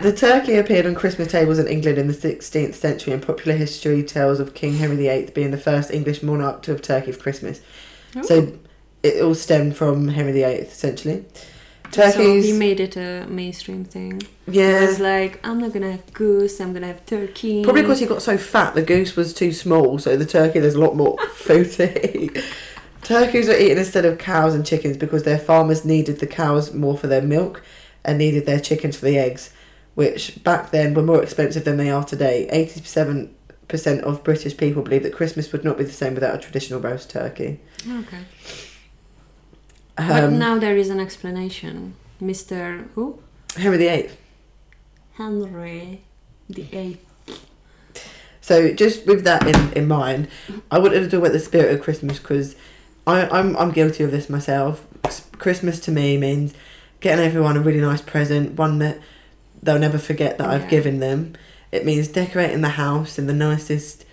[0.00, 4.02] The turkey appeared on Christmas tables in England in the 16th century, and popular history
[4.02, 7.60] tells of King Henry VIII being the first English monarch to have turkey for Christmas.
[8.22, 8.58] So
[9.02, 11.24] it all stemmed from Henry VIII, essentially.
[11.92, 14.22] So he made it a mainstream thing.
[14.46, 14.82] yeah.
[14.82, 17.62] It was like, I'm not gonna have goose, I'm gonna have turkey.
[17.64, 20.74] Probably because he got so fat, the goose was too small, so the turkey there's
[20.74, 22.44] a lot more food to eat.
[23.02, 26.98] Turkeys were eaten instead of cows and chickens because their farmers needed the cows more
[26.98, 27.62] for their milk
[28.04, 29.50] and needed their chickens for the eggs,
[29.94, 32.48] which back then were more expensive than they are today.
[32.52, 36.80] 87% of British people believe that Christmas would not be the same without a traditional
[36.80, 37.60] roast turkey.
[37.88, 38.18] Okay.
[39.96, 41.94] But Um, now there is an explanation.
[42.22, 42.88] Mr.
[42.94, 43.18] Who?
[43.56, 44.10] Henry VIII.
[45.14, 46.02] Henry
[46.48, 47.02] the Eighth.
[48.40, 50.28] So just with that in, in mind,
[50.70, 52.54] I wanted to talk about the spirit of Christmas because
[53.06, 54.86] I'm I'm guilty of this myself.
[55.38, 56.54] Christmas to me means
[57.00, 58.98] getting everyone a really nice present, one that
[59.62, 61.34] they'll never forget that I've given them.
[61.72, 64.04] It means decorating the house in the nicest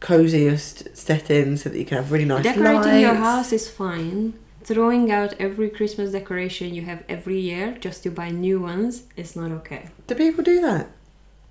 [0.00, 4.34] coziest setting so that you can have really nice Decorating your house is fine.
[4.62, 9.34] Throwing out every Christmas decoration you have every year just to buy new ones is
[9.34, 9.86] not okay.
[10.06, 10.88] Do people do that?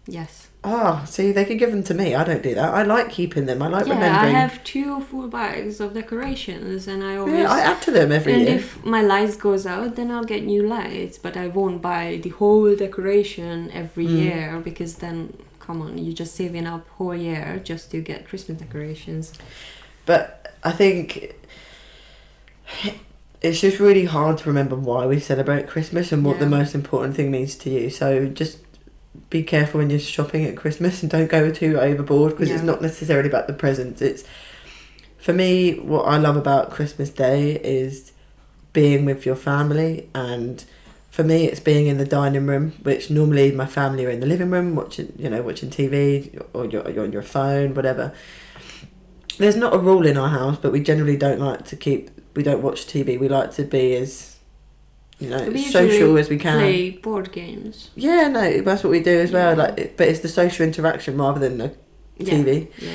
[0.06, 0.48] Yes.
[0.64, 2.16] Oh, see, they could give them to me.
[2.16, 2.74] I don't do that.
[2.74, 3.62] I like keeping them.
[3.62, 7.36] I like yeah, I have two full bags of decorations, and I always.
[7.36, 8.52] yeah, I add to them every and year.
[8.52, 11.18] And if my lights goes out, then I'll get new lights.
[11.18, 14.18] But I won't buy the whole decoration every Mm.
[14.20, 18.58] year because then, come on, you're just saving up whole year just to get Christmas
[18.60, 19.34] decorations.
[20.06, 21.36] But I think
[23.42, 27.16] it's just really hard to remember why we celebrate Christmas and what the most important
[27.16, 27.90] thing means to you.
[27.90, 28.60] So just
[29.30, 32.82] be careful when you're shopping at Christmas and don't go too overboard because it's not
[32.82, 34.02] necessarily about the presents.
[34.02, 34.24] It's
[35.18, 38.12] for me what I love about Christmas Day is
[38.74, 40.64] being with your family and
[41.10, 44.28] for me it's being in the dining room which normally my family are in the
[44.28, 48.14] living room watching you know watching TV or you're, you're on your phone whatever
[49.40, 52.44] there's not a rule in our house but we generally don't like to keep we
[52.44, 54.38] don't watch TV we like to be as
[55.20, 57.90] you know We social as we can Play board games.
[57.96, 61.40] yeah no that's what we do as well like but it's the social interaction rather
[61.40, 61.72] than the
[62.18, 62.34] Yeah.
[62.34, 62.92] TV Yeah.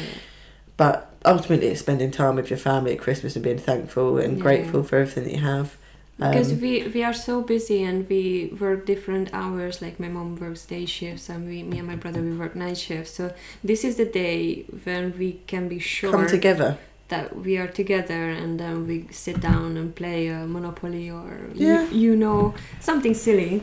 [0.76, 4.42] but ultimately it's spending time with your family at Christmas and being thankful and Yeah.
[4.42, 5.76] grateful for everything that you have
[6.16, 8.22] Because Um, we we are so busy and we
[8.64, 9.82] work different hours.
[9.82, 12.78] Like my mom works day shifts and we, me and my brother, we work night
[12.78, 13.12] shifts.
[13.18, 13.24] So
[13.70, 16.70] this is the day when we can be sure come together
[17.08, 21.88] that we are together and then we sit down and play a Monopoly or Yeah.
[21.90, 23.62] you, you know something silly,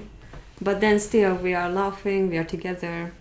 [0.62, 2.30] but then still we are laughing.
[2.30, 3.12] We are together.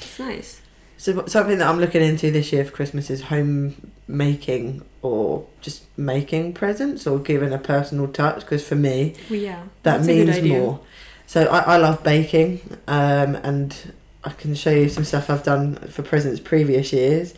[0.00, 0.60] It's nice.
[0.96, 5.84] So something that I'm looking into this year for Christmas is home making or just
[5.96, 10.24] making presents or giving a personal touch because for me Well, yeah, that that's a
[10.24, 10.80] good means more.
[11.26, 13.92] So I, I love baking um, and
[14.24, 17.34] I can show you some stuff I've done for presents previous years.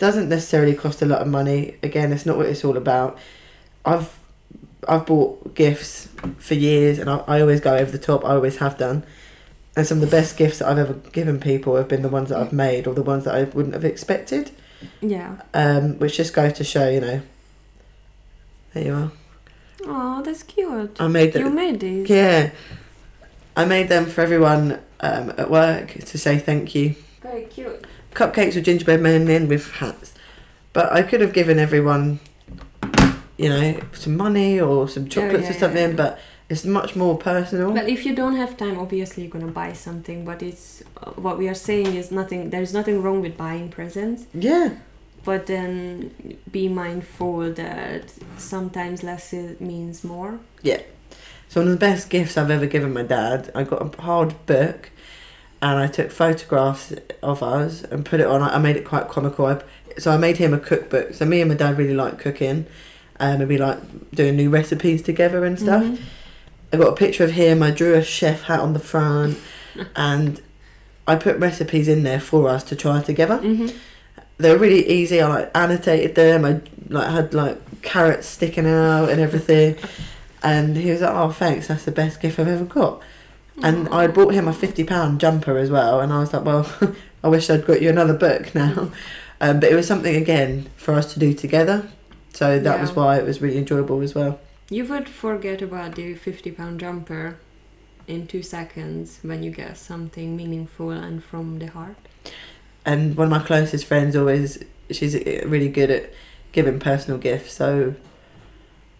[0.00, 1.76] Doesn't necessarily cost a lot of money.
[1.82, 3.18] Again, it's not what it's all about.
[3.84, 4.18] I've
[4.88, 6.08] I've bought gifts
[6.38, 8.24] for years and I, I always go over the top.
[8.24, 9.04] I always have done.
[9.76, 12.30] And some of the best gifts that I've ever given people have been the ones
[12.30, 14.50] that I've made or the ones that I wouldn't have expected.
[15.02, 15.42] Yeah.
[15.52, 17.20] Um, which just goes to show, you know.
[18.72, 19.12] There you are.
[19.82, 20.96] Oh, that's cute.
[20.98, 21.44] I made them.
[21.44, 22.08] you made these.
[22.08, 22.52] Yeah,
[23.54, 26.94] I made them for everyone um, at work to say thank you.
[27.20, 27.84] Very cute.
[28.14, 30.14] Cupcakes with gingerbread men in with hats,
[30.72, 32.20] but I could have given everyone,
[33.36, 35.90] you know, some money or some chocolates yeah, or something.
[35.90, 35.96] yeah.
[35.96, 36.18] But
[36.48, 37.70] it's much more personal.
[37.70, 40.24] Well, if you don't have time, obviously you're gonna buy something.
[40.24, 42.50] But it's uh, what we are saying is nothing.
[42.50, 44.70] There's nothing wrong with buying presents, yeah,
[45.24, 50.40] but then be mindful that sometimes less means more.
[50.62, 50.82] Yeah.
[51.48, 53.50] So one of the best gifts I've ever given my dad.
[53.54, 54.90] I got a hard book,
[55.62, 56.92] and I took photographs
[57.22, 58.42] of us and put it on.
[58.42, 59.46] I made it quite comical.
[59.46, 59.60] I,
[59.98, 61.14] so I made him a cookbook.
[61.14, 62.66] So me and my dad really like cooking,
[63.18, 63.78] um, and we like
[64.12, 65.82] doing new recipes together and stuff.
[65.84, 65.98] Mhm.
[66.72, 67.62] I got a picture of him.
[67.62, 69.36] I drew a chef hat on the front,
[69.96, 70.40] and
[71.06, 73.38] I put recipes in there for us to try together.
[73.38, 73.74] Mhm.
[74.38, 75.20] They were really easy.
[75.20, 76.44] I like annotated them.
[76.46, 79.76] I like had like carrots sticking out and everything.
[80.42, 81.66] And he was like, "Oh, thanks.
[81.68, 83.02] That's the best gift I've ever got."
[83.62, 86.00] And I had bought him a fifty pound jumper as well.
[86.00, 86.70] And I was like, "Well,
[87.24, 88.90] I wish I'd got you another book now."
[89.40, 91.88] Um, but it was something again for us to do together.
[92.32, 94.38] So that was why it was really enjoyable as well.
[94.68, 97.38] You would forget about the 50 pound jumper
[98.06, 101.96] in two seconds when you get something meaningful and from the heart.
[102.84, 106.12] and one of my closest friends always she's really good at
[106.52, 107.94] giving personal gifts so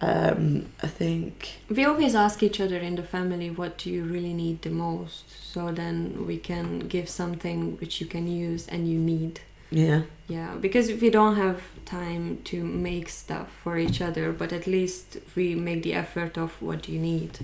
[0.03, 1.33] um i think
[1.69, 5.25] We always ask each other in the family what do you really need the most,
[5.53, 9.41] so then we can give something which you can use and you need.
[9.71, 14.67] yeah Yeah, because we don't have time to make stuff for each other, but at
[14.67, 17.39] least we make the effort of what you need.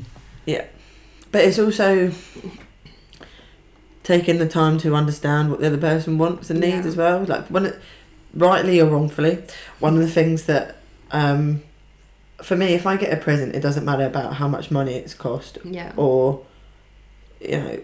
[0.46, 0.64] Yeah,
[1.32, 2.10] but it's also
[4.02, 6.90] taking the time to understand what the other person wants and needs Yeah.
[6.92, 7.76] as well like when it,
[8.34, 9.38] rightly or wrongfully
[9.80, 10.76] one of the things that
[11.10, 11.60] um
[12.42, 15.14] for me if i get a present it doesn't matter about how much money it's
[15.14, 15.92] cost Yeah.
[15.96, 16.44] or
[17.40, 17.80] you know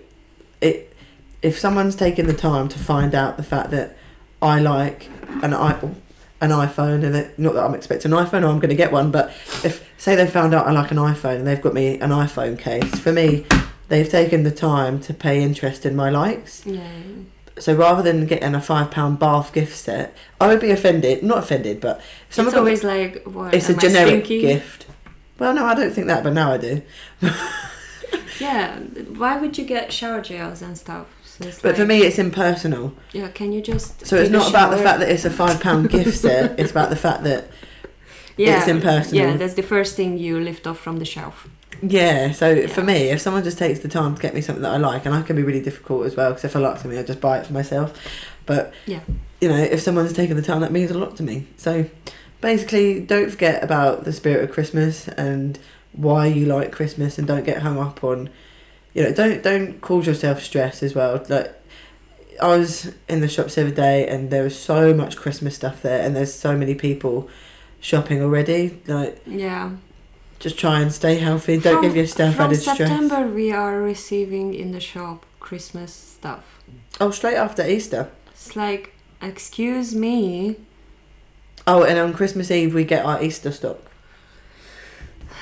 [0.60, 0.94] it
[1.42, 3.96] if someone's taken the time to find out the fact that
[4.40, 5.08] I like
[5.42, 5.72] an i
[6.40, 8.92] an iPhone and it, not that I'm expecting an iPhone or I'm going to get
[8.92, 9.30] one but
[9.64, 12.58] if say they found out I like an iPhone and they've got me an iPhone
[12.58, 13.46] case for me
[13.88, 16.82] they've taken the time to pay interest in my likes Yeah.
[17.58, 21.38] So rather than getting a five pound bath gift set I would be offended not
[21.38, 22.00] offended but
[22.30, 24.40] someone it's always like, what, it's a generic stinky?
[24.40, 24.86] gift
[25.38, 26.82] well no I don't think that but now I do
[28.40, 28.78] Yeah.
[28.78, 31.06] Why would you get shower gels and stuff?
[31.24, 32.92] So But for me, it's impersonal.
[33.12, 34.06] yeah, can you just?
[34.06, 36.58] So it's not about the fact that it's a five pound gift set.
[36.58, 37.48] It's about the fact that
[38.36, 39.24] yeah, it's impersonal.
[39.30, 41.48] Yeah, that's the first thing you lift off from the shelf.
[41.82, 42.32] Yeah.
[42.32, 44.76] So for me, if someone just takes the time to get me something that I
[44.76, 47.02] like, and I can be really difficult as well because if I like something, I
[47.02, 47.92] just buy it for myself.
[48.46, 49.00] But Yeah.
[49.40, 51.46] you know, if someone's taken the time, that means a lot to me.
[51.56, 51.86] So
[52.40, 55.58] basically, don't forget about the spirit of Christmas and
[55.92, 58.30] why you like Christmas, and don't get hung up on.
[58.94, 61.24] You know, don't don't cause yourself stress as well.
[61.28, 61.54] Like
[62.40, 65.82] I was in the shops the other day, and there was so much Christmas stuff
[65.82, 67.28] there, and there's so many people
[67.80, 68.80] shopping already.
[68.86, 69.72] Like, Yeah.
[70.42, 71.56] Just try and stay healthy.
[71.56, 72.78] Don't From- give yourself From added stress.
[72.78, 76.60] September, we are receiving in the shop Christmas stuff.
[77.00, 78.10] Oh, straight after Easter.
[78.32, 80.56] It's like, excuse me.
[81.64, 83.78] Oh, and on Christmas Eve we get our Easter stock.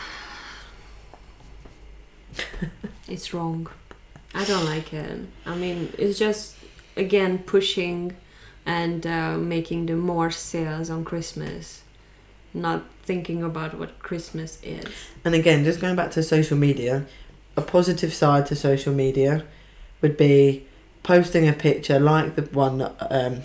[3.08, 3.68] It's wrong.
[4.34, 5.20] I don't like it.
[5.44, 6.56] I mean, it's just
[6.96, 8.16] again pushing
[8.64, 11.82] and uh, making the more sales on Christmas,
[12.54, 14.84] not thinking about what Christmas is.
[15.24, 17.06] And again, just going back to social media,
[17.56, 19.44] a positive side to social media
[20.00, 20.64] would be
[21.02, 23.40] posting a picture like the one that, um,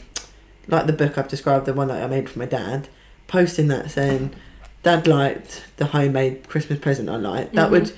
[0.67, 2.89] like the book I've described, the one that I made for my dad,
[3.25, 4.35] posting that saying,
[4.83, 7.91] "Dad liked the homemade Christmas present I like." That would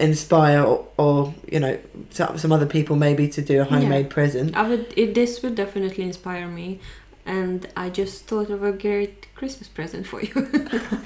[0.00, 1.78] inspire or, or you know
[2.10, 4.56] some some other people maybe to do a homemade present.
[4.56, 4.92] I would.
[4.96, 6.80] It, this would definitely inspire me,
[7.26, 10.32] and I just thought of a great Christmas present for you.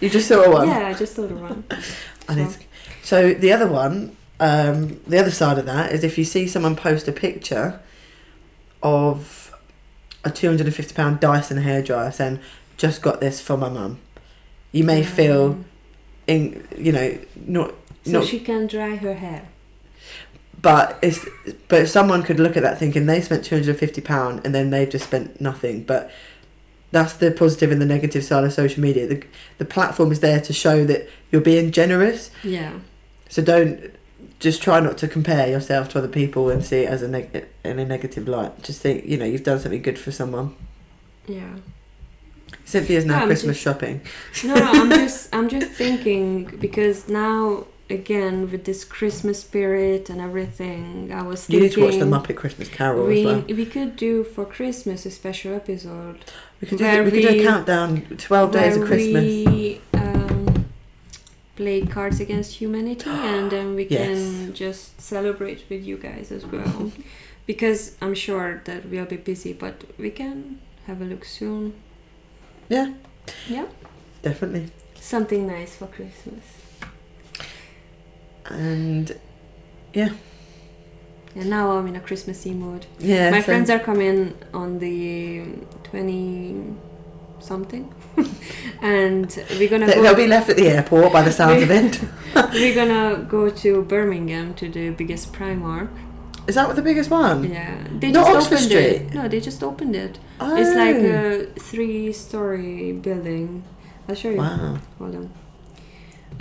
[0.00, 0.68] You just saw one.
[0.68, 1.64] Yeah, I just thought of one.
[2.28, 2.58] And So- it's,
[3.02, 6.76] so the other one, um, the other side of that is if you see someone
[6.76, 7.80] post a picture
[8.82, 9.54] of
[10.24, 12.38] a two hundred and fifty pound Dyson hairdryer saying,
[12.76, 13.98] "Just got this for my mum,"
[14.72, 15.06] you may Yeah.
[15.06, 15.64] feel,
[16.26, 19.48] in you know, not so not, she can dry her hair.
[20.62, 21.26] But it's
[21.68, 24.54] but someone could look at that thinking they spent two hundred and fifty pound and
[24.54, 26.10] then they've just spent nothing, but.
[26.92, 29.06] That's the positive and the negative side of social media.
[29.06, 29.24] The,
[29.56, 32.80] the platform is there to show that you're being generous, Yeah.
[33.30, 33.90] So don't
[34.40, 37.46] just try not to compare yourself to other people and see it as a neg-
[37.64, 38.62] in a negative light.
[38.62, 40.54] Just think, you know, you've done something good for someone.
[41.26, 41.54] Yeah.
[42.66, 44.02] Cynthia's now I'm Christmas just- shopping.
[44.44, 50.20] No, no, I'm just I'm just thinking because now again with this Christmas spirit and
[50.20, 53.56] everything, I was You thinking need to watch the Muppet Christmas Carol we as well.
[53.56, 56.18] we could do for Christmas a special episode
[56.60, 57.88] We could do, where we could do a countdown,
[58.18, 59.24] twelve days of Christmas.
[59.24, 60.66] we um,
[61.56, 66.90] play Cards Against Humanity and then we can just celebrate with you guys as well.
[67.46, 71.74] because I'm sure that we'll be busy, but we can have a look soon.
[72.68, 72.94] Yeah.
[73.48, 73.66] Yeah.
[74.22, 74.70] Definitely.
[74.94, 76.44] Something nice for Christmas.
[78.46, 79.18] And
[79.92, 80.10] yeah.
[81.34, 82.86] And now I'm in a Christmassy mood.
[82.98, 85.42] yeah, My friends are coming on the
[85.84, 86.74] 20
[87.40, 87.92] something.
[88.82, 91.70] and we're gonna they, go will be left at the airport by the sound of
[91.70, 92.00] it.
[92.52, 95.88] we're gonna go to Birmingham to the biggest Primark.
[96.46, 97.44] Is that the biggest one?
[97.44, 97.86] Yeah.
[97.98, 98.84] They Not just Oxford opened Street?
[98.84, 99.14] it.
[99.14, 100.18] No, they just opened it.
[100.40, 100.56] Oh.
[100.56, 101.46] It's like oh.
[101.56, 103.62] a three story building.
[104.08, 104.38] I'll show you.
[104.38, 104.78] Wow.
[104.98, 105.30] Hold on.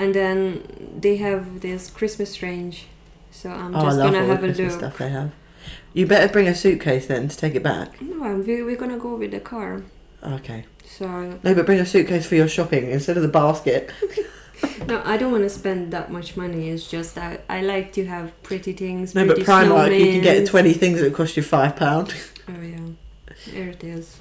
[0.01, 2.87] And then they have this Christmas range.
[3.29, 4.79] So I'm oh, just gonna have a Christmas look.
[4.79, 5.31] stuff they have.
[5.93, 8.01] You better bring a suitcase then to take it back.
[8.01, 9.83] No, I'm, we, we're gonna go with the car.
[10.23, 10.65] Okay.
[10.85, 13.91] So No, but bring a suitcase for your shopping instead of the basket.
[14.87, 16.69] no, I don't want to spend that much money.
[16.69, 19.13] It's just that I like to have pretty things.
[19.13, 22.31] No, but pretty Primark, you can get 20 things that cost you £5.
[22.49, 22.77] Oh yeah,
[23.53, 24.17] there it is.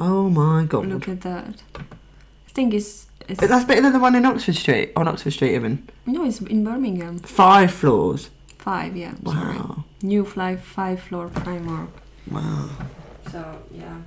[0.00, 0.86] Oh my god.
[0.86, 1.62] Look at that.
[1.76, 5.54] I think it's it's That's better than the one in Oxford Street, on Oxford Street
[5.54, 5.88] even.
[6.06, 7.18] no, it's in Birmingham.
[7.18, 8.30] Five floors.
[8.58, 9.14] Five, yeah.
[9.24, 9.56] Sorry.
[9.58, 9.84] Wow.
[10.02, 11.88] New fly five floor Primark.
[12.30, 12.68] Wow.
[13.30, 13.98] So yeah,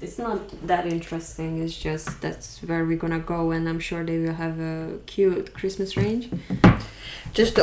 [0.00, 1.62] it's not that interesting.
[1.62, 5.54] It's just that's where we're gonna go, and I'm sure they will have a cute
[5.54, 6.30] Christmas range.
[7.34, 7.58] Just,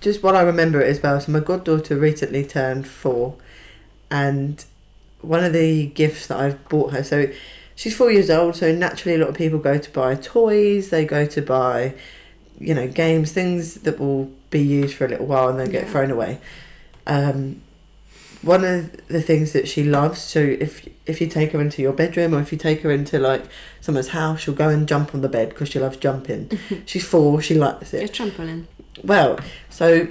[0.00, 1.20] just what I remember as well.
[1.20, 3.36] So my goddaughter recently turned four,
[4.10, 4.64] and
[5.22, 7.02] one of the gifts that I've bought her.
[7.02, 7.30] So
[7.74, 8.56] she's four years old.
[8.56, 10.90] So naturally, a lot of people go to buy toys.
[10.90, 11.94] They go to buy,
[12.58, 15.88] you know, games, things that will be used for a little while and then get
[15.88, 16.40] thrown away.
[17.06, 17.62] Um,
[18.42, 20.20] one of the things that she loves.
[20.20, 23.18] So if if you take her into your bedroom or if you take her into
[23.18, 23.44] like
[23.80, 26.50] someone's house, she'll go and jump on the bed because she loves jumping.
[26.86, 27.40] she's four.
[27.42, 28.08] She likes it.
[28.08, 28.66] A trampoline.
[29.04, 30.08] Well, so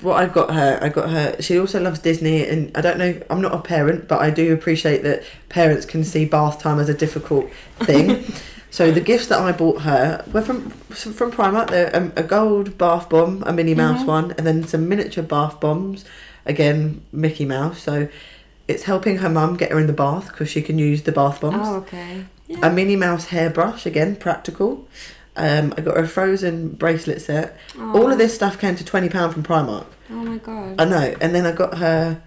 [0.00, 1.36] what I got her, I got her.
[1.40, 3.20] She also loves Disney, and I don't know.
[3.30, 6.88] I'm not a parent, but I do appreciate that parents can see bath time as
[6.88, 8.24] a difficult thing.
[8.72, 11.68] So the gifts that I bought her were from from Primark.
[11.68, 14.06] They're um, a gold bath bomb, a Minnie Mouse Mhm.
[14.06, 16.06] one, and then some miniature bath bombs.
[16.46, 17.82] Again, Mickey Mouse.
[17.82, 18.08] So
[18.66, 21.42] it's helping her mum get her in the bath because she can use the bath
[21.42, 21.68] bombs.
[21.68, 22.24] Oh, okay.
[22.62, 24.88] A Minnie Mouse hairbrush, again practical.
[25.36, 27.56] Um, I got her a Frozen bracelet set.
[27.78, 28.10] All Oh.
[28.10, 29.86] of this stuff came to twenty pound from Primark.
[30.10, 30.74] Oh my god.
[30.78, 31.14] I know.
[31.20, 32.20] And then I got her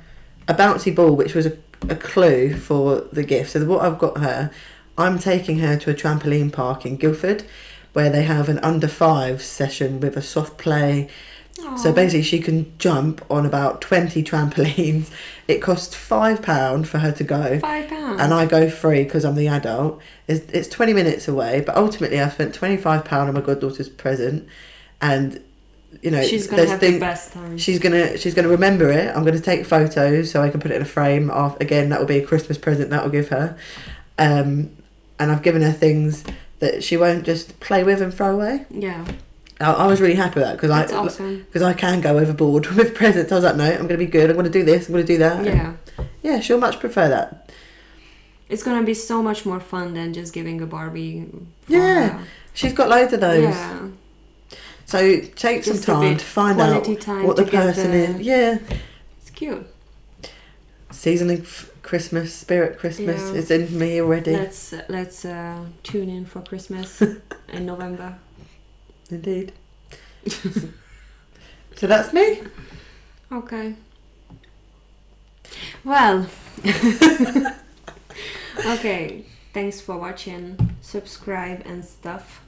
[0.47, 1.53] a bouncy ball, which was a,
[1.89, 3.51] a clue for the gift.
[3.51, 4.49] So what I've got her,
[4.97, 7.43] I'm taking her to a trampoline park in Guildford,
[7.93, 11.07] where they have an under five session with a soft play.
[11.77, 15.09] So basically, she can jump on about twenty trampolines.
[15.47, 17.59] It costs five pound for her to go.
[17.59, 17.87] five
[18.19, 19.99] And I go free because I'm the adult.
[20.27, 24.47] It's, it's 20 minutes away, but ultimately I've spent £25 on my goddaughter's present.
[25.01, 25.41] And,
[26.01, 27.57] you know, She's gonna have thing- the best time.
[27.57, 29.15] She's gonna she's gonna remember it.
[29.15, 31.29] I'm gonna take photos so I can put it in a frame.
[31.29, 33.57] Of again, that will be a Christmas present that will give her.
[34.17, 34.71] Um,
[35.19, 36.23] and I've given her things
[36.59, 38.65] that she won't just play with and throw away.
[38.69, 39.05] yeah,
[39.61, 41.43] I, I was really happy with that because I awesome.
[41.47, 43.31] because I can go overboard with presents.
[43.31, 44.29] I was like, no, I'm gonna be good.
[44.29, 44.87] I'm gonna do this.
[44.87, 45.45] I'm gonna do that.
[45.45, 45.73] Yeah,
[46.23, 46.39] yeah.
[46.39, 47.49] She'll much prefer that.
[48.55, 51.27] It's gonna be so much more fun than just giving a Barbie.
[51.67, 52.25] Yeah, her.
[52.53, 53.43] She's got loads of those.
[53.43, 53.87] yeah.
[54.85, 56.87] So take some Just a time to find out
[57.25, 58.21] what the person the- is.
[58.21, 58.59] Yeah,
[59.19, 59.67] It's cute.
[60.91, 63.39] seasoning f- Christmas, spirit Christmas Yeah.
[63.39, 64.31] is in me already.
[64.33, 67.01] Let's let's uh, tune in for Christmas
[67.55, 68.17] in November.
[69.09, 69.51] Indeed.
[71.75, 72.41] so that's me.
[73.31, 73.75] Okay.
[75.83, 76.27] Well.
[78.59, 79.25] okay.
[79.53, 80.75] Thanks for watching.
[80.81, 82.41] Subscribe and stuff.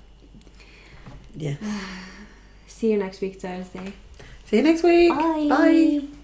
[1.36, 1.58] Yes.
[2.68, 3.94] See you next week Thursday.
[4.46, 5.10] See you next week.
[5.10, 5.48] Bye.
[5.50, 6.17] Bye.